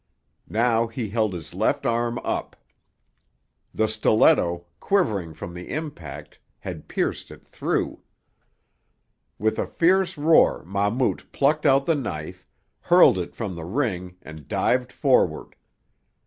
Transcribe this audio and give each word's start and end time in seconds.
Now 0.49 0.87
he 0.87 1.09
held 1.09 1.31
his 1.31 1.53
left 1.53 1.85
arm 1.85 2.17
up. 2.23 2.55
The 3.71 3.85
stiletto, 3.87 4.65
quivering 4.79 5.35
from 5.35 5.53
the 5.53 5.69
impact, 5.69 6.39
had 6.61 6.87
pierced 6.87 7.29
it 7.29 7.45
through. 7.45 8.01
With 9.37 9.59
a 9.59 9.67
fierce 9.67 10.17
roar 10.17 10.63
Mahmout 10.65 11.25
plucked 11.31 11.67
out 11.67 11.85
the 11.85 11.93
knife, 11.93 12.47
hurled 12.81 13.19
it 13.19 13.35
from 13.35 13.53
the 13.53 13.65
ring 13.65 14.15
and 14.23 14.47
dived 14.47 14.91
forward. 14.91 15.55